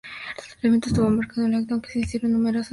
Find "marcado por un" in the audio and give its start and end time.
1.11-1.53